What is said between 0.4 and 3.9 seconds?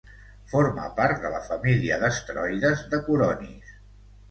Forma part de la família d'asteroides de Coronis.